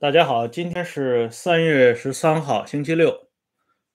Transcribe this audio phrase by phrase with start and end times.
[0.00, 3.26] 大家好，今天是三月十三号，星期六，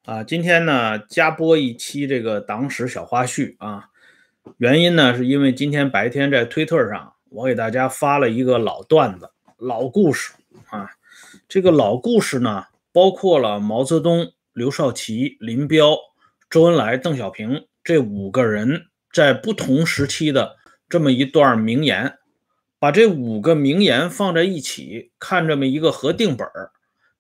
[0.04, 3.86] 啊，今天呢加播一期这个党史小花絮啊，
[4.58, 10.34] 原因呢是因为今天白天在推特上，我给大家发了一个老段子、老故事
[10.72, 10.90] 啊，
[11.48, 15.96] 这个老故事呢包括了毛泽东、刘少奇、林彪、
[16.50, 20.58] 周恩来、邓小平这五个人在不同时期的
[20.90, 22.18] 这么一段名言。
[22.84, 26.72] 把这五个名言放在一起看，这么一个合订本儿，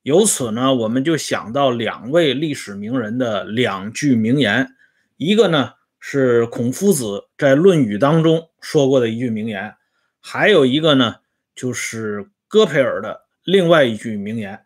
[0.02, 4.76] 由此呢，我们就想到两位历史名人的两句名言，
[5.16, 9.74] 一个呢是孔夫子在《论语》当中说过的一句名言，
[10.20, 11.16] 还有一个呢
[11.56, 14.66] 就是戈培尔的另外一句名言。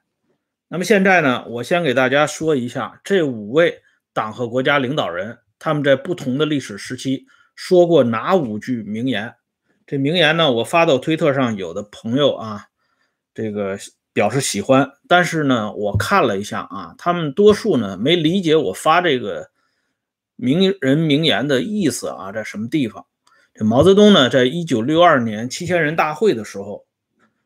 [0.67, 9.35] 那么现在呢，我先给大家说一下这五位党和国家领导人他们在不同的历史时期说过哪五句名言。
[9.87, 12.65] 这名言呢，我发到推特上，有的朋友啊，
[13.33, 13.79] 这个
[14.11, 19.49] 表示喜欢，但是呢，我看了一下啊，他们多数呢没理解我发这个
[20.35, 23.05] 名人名言的意思啊，在什么地方？
[23.53, 26.85] 这毛泽东呢，在一九六二年七千人大会的时候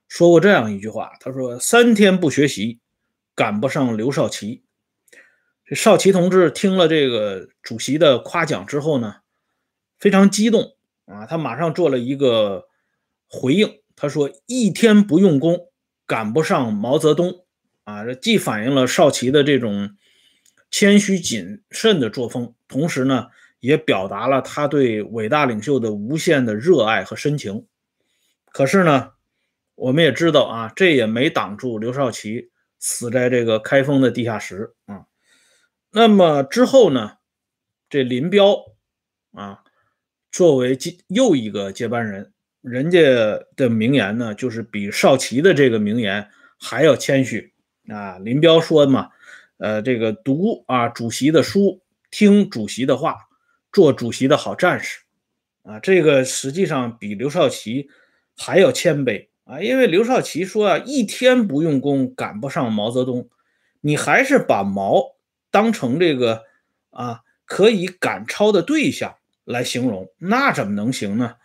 [0.08, 2.80] 说过这样一句话，他说：“三天不学习，
[3.36, 4.64] 赶不上刘少奇。”
[5.64, 9.18] 这少奇同志听了这个主席的夸奖之后呢，
[10.00, 10.76] 非常激动。
[11.06, 12.68] 啊，他马上做了一个
[13.28, 15.72] 回应，他说：“一天不用功，
[16.06, 17.46] 赶不上毛泽东。”
[17.84, 19.98] 啊，这既反映了少奇的这种
[20.70, 27.66] 谦虚谨慎的作风，同时呢，也表达了他对伟大领袖的无限的热爱和深情。
[28.52, 29.14] 可是呢，
[29.76, 35.06] 我们也知道啊，这也没挡住刘少奇死在这个开封的地下室啊。
[35.92, 37.14] 那么之后呢，
[37.90, 38.58] 这林彪
[39.34, 39.64] 啊。
[40.42, 43.00] 作为接又一个接班人，人家
[43.56, 46.28] 的名言呢，就是比少奇的这个名言
[46.60, 47.54] 还要谦虚
[47.90, 48.18] 啊。
[48.18, 49.10] 林彪说嘛，
[49.58, 53.18] 呃，这个读啊主席的书，听主席的话，
[53.72, 55.02] 做主席的好战士
[55.62, 55.80] 啊。
[55.80, 57.92] 这个实际上比刘少奇
[58.36, 63.30] 还要谦卑啊，因为刘少奇说啊，一天不用功赶不上毛泽东，
[63.82, 65.04] 你还是把毛
[65.52, 66.46] 当成这个
[66.90, 69.18] 啊可以赶超的对象。
[69.44, 71.36] 来形容那怎么能行呢？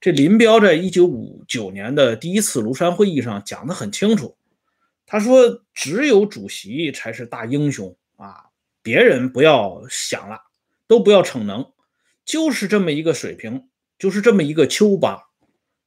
[0.00, 4.36] 这林彪在一九五九年的第一次庐山会议上讲得很清楚，
[5.06, 8.46] 他说：“只有主席才是大英雄啊，
[8.82, 10.42] 别人不要想了，
[10.86, 11.72] 都不要逞能，
[12.24, 15.22] 就是这么一个水平，就是这么一个丘巴，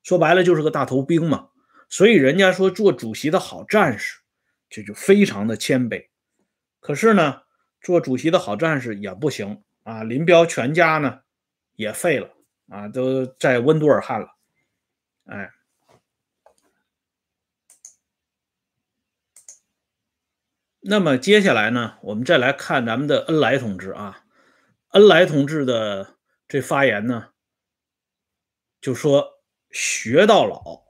[0.01, 1.49] 说白了就是个大头兵嘛。
[1.87, 4.17] 所以人家说做主席的好战士，
[4.67, 6.07] 这就非常的谦卑。
[6.79, 7.41] 可是呢，
[7.81, 10.03] 做主席的好战士也不行啊。
[10.03, 11.19] 林彪全家呢？”
[11.77, 12.29] 也废了
[12.69, 14.27] 啊，都在温都尔汗了，
[15.25, 15.53] 哎。
[20.81, 24.25] 那么接下来呢，我们再来看咱们的恩来同志啊，
[24.89, 26.17] 恩来同志的
[26.47, 27.29] 这发言呢，
[28.81, 30.83] 就说学到老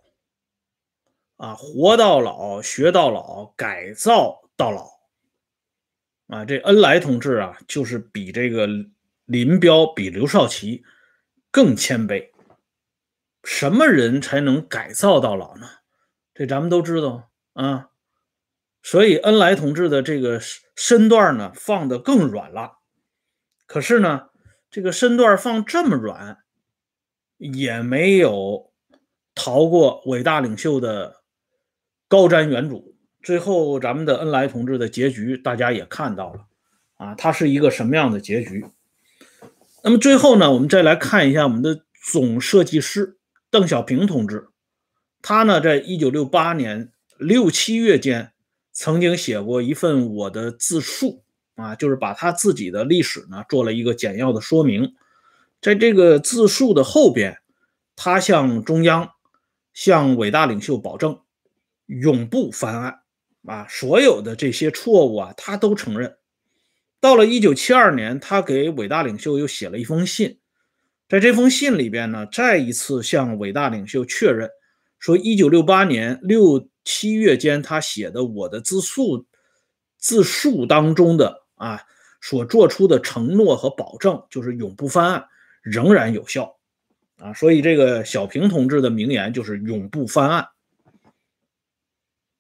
[1.36, 4.88] 啊，活到老，学到老，改造到老
[6.28, 6.46] 啊。
[6.46, 8.68] 这恩来同志啊，就是比这个。
[9.28, 10.84] 林彪比刘少奇
[11.52, 12.32] 更谦卑。
[13.44, 15.68] 什么人才能改造到老呢？
[16.34, 17.90] 这咱们都知道啊。
[18.82, 20.40] 所以恩来同志的这个
[20.76, 22.80] 身段呢，放的更软了。
[23.66, 24.30] 可是呢，
[24.70, 26.38] 这个身段放这么软，
[27.38, 28.72] 也没有
[29.36, 31.24] 逃过伟大领袖的
[32.08, 32.96] 高瞻远瞩。
[33.22, 36.48] 最后，咱们的恩来同志的结局，大家也看到了
[36.96, 38.66] 啊，他是一个什么样的结局？
[39.88, 43.18] 那么最后呢，我们再来看一下我们的总设计师
[43.50, 44.50] 邓小平同志，
[45.22, 48.34] 他呢，在一九六八年六七月间，
[48.74, 51.24] 曾经写过一份我的自述
[51.56, 54.94] 啊，就是把他自己的历史呢做了一个简要的说明。
[55.62, 57.38] 在这个自述的后边，
[57.96, 59.12] 他向中央、
[59.74, 61.18] 向伟大领袖保证，
[61.86, 63.00] 永不翻案
[63.46, 66.18] 啊，所有的这些错误啊，他都承认。
[67.00, 70.40] 到了一九七二年，他给伟大领袖又写了一封信，
[71.08, 74.50] 在这封信里边呢，再一次向伟大领袖确认
[74.98, 79.28] 说，一九六八年六七月间他写的我的自述
[80.00, 81.84] 自述当中的啊
[82.20, 85.28] 所做出的承诺和保证，就是永不翻案，
[85.62, 86.58] 仍然有效
[87.20, 87.32] 啊。
[87.34, 90.48] 所以这个小平同志的名言就是永不翻案。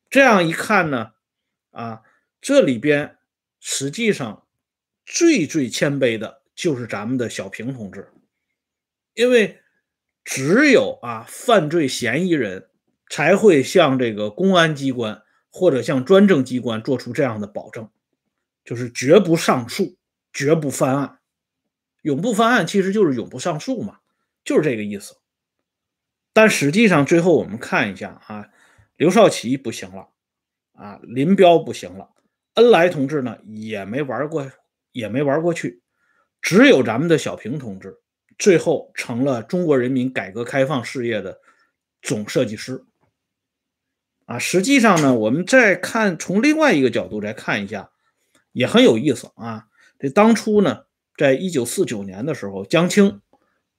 [0.09, 1.11] 这样一看呢，
[1.69, 2.01] 啊，
[2.41, 3.17] 这里边
[3.59, 4.45] 实际上。
[5.07, 8.11] 最最谦卑的就是咱们的小平同志，
[9.13, 9.57] 因为
[10.25, 12.69] 只有啊犯罪嫌疑人
[13.09, 17.89] 才会向这个公安机关或者向专政机关做出这样的保证，
[18.65, 19.97] 就是绝不上诉，
[20.33, 21.19] 绝不翻案。
[22.01, 23.99] 永不翻案其实就是永不上诉嘛，
[24.43, 25.15] 就是这个意思。
[26.33, 28.49] 但实际上，最后我们看一下啊，
[28.97, 30.09] 刘少奇不行了，
[30.73, 32.09] 啊，林彪不行了，
[32.55, 34.51] 恩来同志呢也没玩过，
[34.97, 35.83] 也没玩过去，
[36.41, 37.99] 只有咱们的小平同志，
[38.39, 41.39] 最后成了中国人民改革开放事业的
[42.01, 42.83] 总设计师。
[44.25, 47.91] 啊，实际上呢，我们再看从另外一个角度再看一下，
[48.51, 49.67] 也很有意思啊。
[49.99, 50.85] 这当初呢，
[51.15, 53.21] 在一九四九年的时候，江青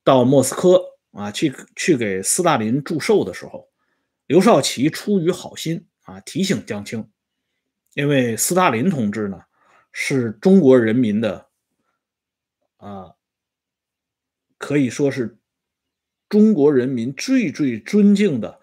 [0.04, 0.80] 到莫斯科
[1.10, 3.68] 啊去去给斯大林祝寿的时候，
[4.26, 7.10] 刘少奇出于好心啊提醒江青，
[7.94, 9.42] 因为斯大林同志呢
[10.00, 11.48] 是中国人民的
[12.76, 13.14] 啊，
[14.56, 15.38] 可以说是
[16.28, 18.60] 中国人民最最尊敬的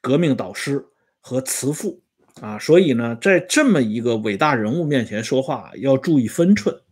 [0.00, 0.86] 革命导师。
[1.24, 2.02] 和慈父
[2.40, 6.82] 啊，所以呢，在这么一个伟大人物面前说话要注意分寸。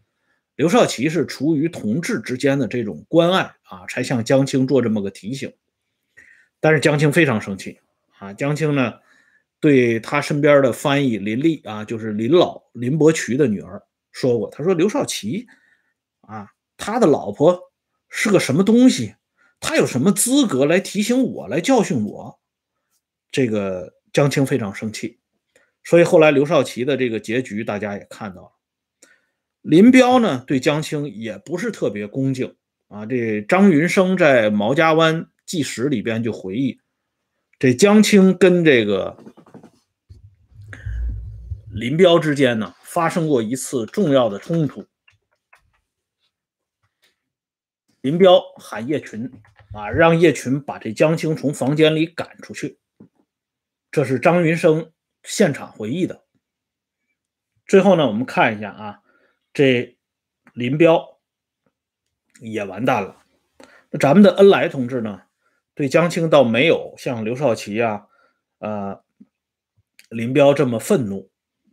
[0.54, 5.52] 刘少奇是出于同志之间的这种关爱啊，才向江青做这么个提醒。
[6.60, 7.80] 但是江青非常生气
[8.20, 9.00] 啊，江青呢
[9.60, 13.80] 对他身边的翻译林立啊，就是林老林伯渠的女儿
[14.10, 15.46] 说过，他说刘少奇
[16.22, 17.60] 啊，他的老婆
[18.08, 19.14] 是个什么东西？
[19.60, 22.40] 他有什么资格来提醒我，来教训我？
[23.30, 23.94] 这个。
[24.12, 25.20] 江青非常生气，
[25.84, 28.50] 所以后来刘少奇的这个结局大家也看到了。
[29.62, 32.56] 林彪呢对江青也不是特别恭敬
[32.88, 33.06] 啊。
[33.06, 36.80] 这张云生在《毛家湾纪实》里边就回忆，
[37.60, 39.16] 这江青跟这个
[41.72, 44.86] 林彪之间呢发生过一次重要的冲突。
[48.00, 49.30] 林彪喊叶群
[49.72, 52.78] 啊，让叶群把这江青从房间里赶出去。
[53.90, 56.24] 这是张云生现场回忆的。
[57.66, 59.02] 最后呢，我们看一下啊，
[59.52, 59.96] 这
[60.54, 61.20] 林彪
[62.40, 63.22] 也完蛋了。
[63.90, 65.22] 那咱们的恩来同志呢，
[65.74, 68.08] 对江青倒没有像刘少奇啊、
[68.58, 69.04] 呃
[70.08, 71.29] 林彪这么愤怒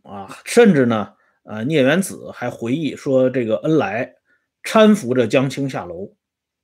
[0.08, 4.14] 啊，甚至呢，呃聂元子还回忆说，这个恩来
[4.62, 6.16] 搀扶着江青下楼，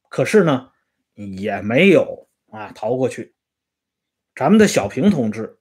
[0.09, 0.73] 可是呢，
[1.15, 3.35] 也没有啊逃过去。
[4.35, 5.59] 咱们的小平同志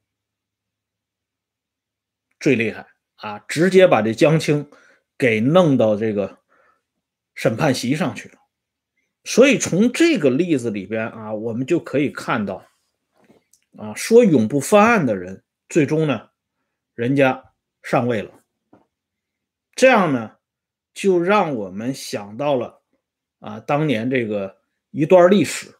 [2.39, 4.71] 最厉害啊，直接把这江青
[5.17, 6.39] 给弄到这个
[7.35, 8.35] 审判席上去了。
[9.25, 12.65] 所以从这个例子里边啊，我们就可以看到，
[13.77, 16.29] 啊，说永不翻案的人，最终呢，
[16.95, 17.52] 人家
[17.83, 18.31] 上位了。
[19.75, 20.37] 这样呢，
[20.93, 22.81] 就让我们想到了
[23.39, 24.57] 啊，当年这个
[24.89, 25.75] 一段历史，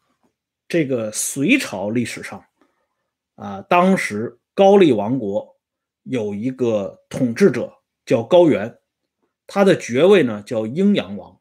[0.68, 2.46] 这个隋朝历史上。
[3.36, 5.58] 啊，当时高丽王国
[6.04, 7.74] 有一个统治者
[8.06, 8.78] 叫高原，
[9.48, 11.40] 他的爵位呢叫阴阳王。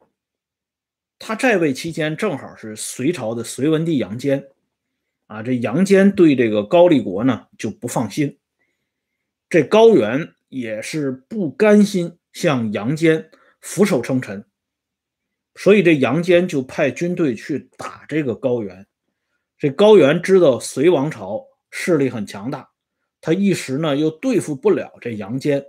[1.18, 4.48] 他在位期间正好是隋朝的隋文帝杨坚，
[5.26, 8.38] 啊，这杨坚对这个高丽国呢就不放心，
[9.50, 14.44] 这高原也是不甘心向杨坚俯首称臣，
[15.56, 18.86] 所以这杨坚就派军队去打这个高原。
[19.58, 21.46] 这高原知道隋王朝。
[21.74, 22.68] 势力很强大，
[23.22, 25.64] 他一时呢又对付不了这杨坚，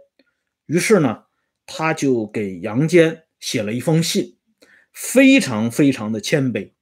[0.65, 1.23] 于是呢
[1.65, 4.37] 他就给杨坚写了一封信，
[4.91, 6.73] 非常非常的谦卑，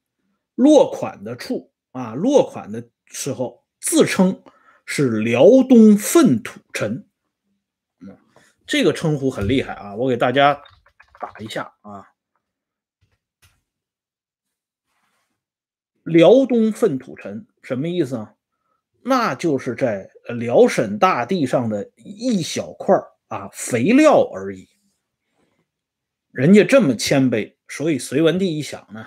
[0.55, 4.41] 落款的处啊落款的时候自称
[4.87, 7.07] 是辽东粪土臣，
[8.65, 10.53] 这个称呼很厉害啊，我给大家
[11.19, 12.07] 打一下啊，
[16.03, 18.35] 辽东粪土臣什么意思啊？
[19.03, 22.95] 那就是在辽沈大地上的一小块
[23.27, 24.69] 啊肥料而已。
[26.31, 29.05] 人家这么谦卑，所以隋文帝一想呢，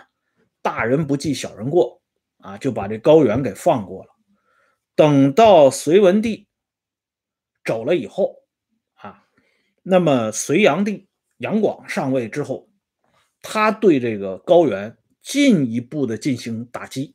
[0.60, 2.02] 大人不计小人过
[2.38, 4.10] 啊，就把这高原给放过了。
[4.94, 6.48] 等到隋文帝
[7.64, 8.43] 走了以后，
[9.86, 12.70] 那么隋炀帝杨广上位之后，
[13.42, 17.14] 他对这个高原进一步的进行打击。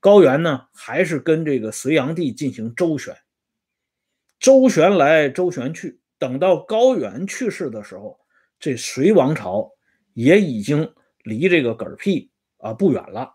[0.00, 3.14] 高原呢，还是跟这个隋炀帝进行周旋，
[4.40, 6.00] 周旋来周旋去。
[6.18, 8.18] 等到高原去世的时候，
[8.58, 9.70] 这隋王朝
[10.14, 13.34] 也已经离这个嗝屁啊不远了。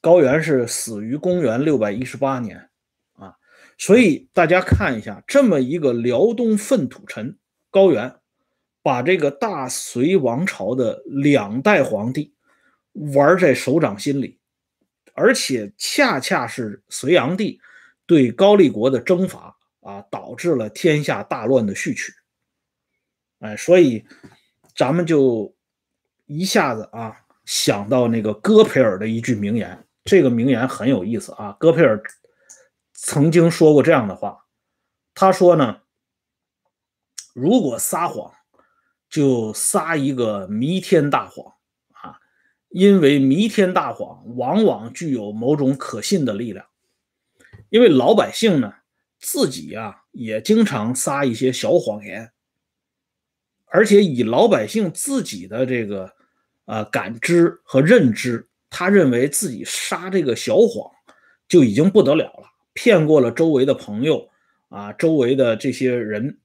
[0.00, 2.70] 高原是死于公元六百一十八年
[3.12, 3.36] 啊，
[3.78, 7.38] 所以大家看一下，这么一个辽东粪土臣
[7.72, 8.14] 高原，
[8.82, 12.32] 把这个大隋王朝的两代皇帝
[12.92, 14.38] 玩在手掌心里。
[15.14, 17.60] 而且恰恰是隋炀帝
[18.06, 22.12] 对高丽国的征伐啊，导致了天下大乱的序曲。
[23.40, 24.04] 哎，所以
[24.74, 25.54] 咱们就
[26.24, 27.14] 一下子啊
[27.44, 31.56] 想到那个戈培尔的一句名言，这个名言很有意思啊。
[31.60, 32.02] 戈培尔
[32.94, 34.46] 曾经说过这样的话，
[35.14, 35.80] 他说呢，
[37.32, 38.32] 如果撒谎，
[39.08, 41.54] 就撒一个弥天大谎
[41.92, 42.18] 啊，
[42.68, 46.66] 因为弥天大谎往往具有某种可信的力量，
[47.68, 48.72] 因为老百姓呢
[49.18, 52.32] 自己啊也经常撒一些小谎言。
[53.66, 56.12] 而且以老百姓自己的这个
[56.66, 60.90] 呃感知和认知，他认为自己撒这个小谎
[61.48, 64.28] 就已经不得了了，骗过了周围的朋友
[64.68, 66.38] 啊，周围的这些人，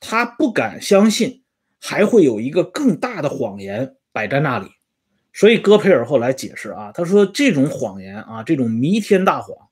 [0.00, 1.44] 他不敢相信
[1.80, 4.70] 还会有一个更大的谎言摆在那里。
[5.32, 9.68] 所以戈培尔后来解释啊，他说这种谎言啊，这种弥天大谎，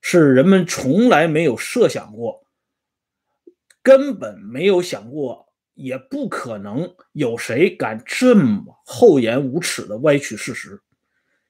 [0.00, 2.44] 是人们从来没有设想过，
[3.82, 5.44] 根本没有想过。
[5.76, 10.80] 也不可能有谁敢这么厚颜无耻的歪曲事实，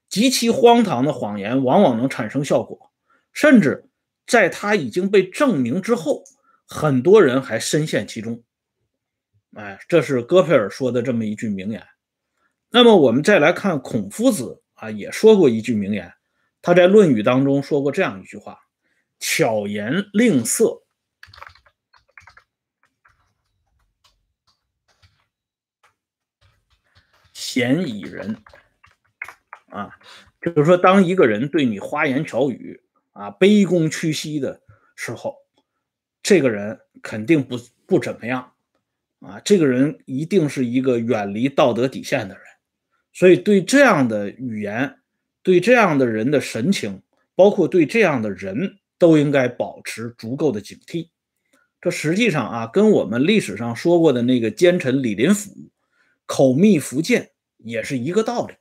[0.09, 2.91] 极其荒唐的谎言往往能产生效果，
[3.35, 3.91] 甚至
[4.27, 6.25] 在他已经被证明之后，
[6.67, 8.43] 很多人还深陷其中。
[9.55, 11.87] 哎，这是戈培尔说的这么一句名言。
[12.71, 16.13] 那么我们再来看孔夫子啊，也说过一句名言，
[16.61, 18.59] 他在《论语》当中说过这样一句话
[19.21, 20.83] ：“巧言令色。”
[27.33, 28.37] 嫌以人
[29.71, 29.91] 啊，
[30.41, 34.61] 就是说，当一个人对你花言巧语啊、卑躬屈膝的
[34.97, 35.37] 时候，
[36.25, 38.51] 这个人肯定不不怎么样
[39.21, 42.43] 啊，这个人一定是一个远离道德底线的人。
[43.13, 44.97] 所以，对这样的语言，
[45.45, 47.01] 对这样的人的神情，
[47.37, 51.11] 包括对这样的人都应该保持足够的警惕。
[51.81, 55.53] 这实际上啊，跟我们历史上说过的那个奸臣李林甫
[56.27, 57.31] 口蜜腹剑。
[57.59, 58.53] 也是一个道理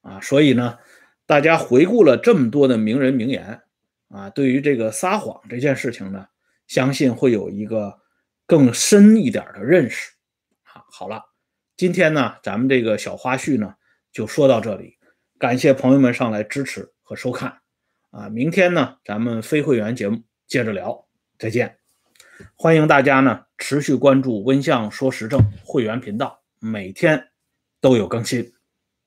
[0.00, 0.78] 啊，所以呢，
[1.26, 3.60] 大家回顾了这么多的名人名言
[4.08, 6.26] 啊，对于这个撒谎这件事情呢，
[6.70, 7.98] 相信会有一个
[8.46, 10.12] 更深一点的认识
[10.62, 10.84] 啊。
[10.92, 11.20] 好了，
[11.76, 13.74] 今天呢，咱们这个小花絮呢
[14.12, 14.96] 就说到这里，
[15.36, 17.58] 感谢朋友们上来支持和收看
[18.12, 18.28] 啊。
[18.28, 21.76] 明天呢，咱们非会员节目接着聊，再见。
[22.54, 27.26] 欢迎大家呢持续关注温相说时政会员频道，每天。
[27.82, 28.52] 都有更新，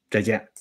[0.10, 0.53] 再见。